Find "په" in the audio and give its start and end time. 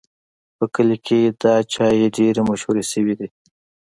0.57-0.65